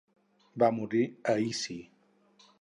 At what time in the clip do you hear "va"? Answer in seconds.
0.63-0.69